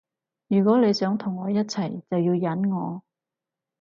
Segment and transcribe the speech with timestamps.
[0.47, 3.03] 如果你想同我一齊就要忍我